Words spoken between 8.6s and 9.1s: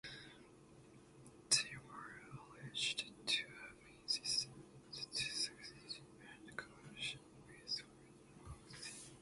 forces".